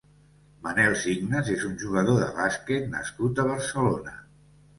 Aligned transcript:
Manel 0.67 0.95
Signes 1.01 1.51
és 1.55 1.65
un 1.67 1.75
jugador 1.83 2.17
de 2.21 2.31
bàsquet 2.39 2.89
nascut 2.95 3.43
a 3.45 3.47
Barcelona. 3.53 4.17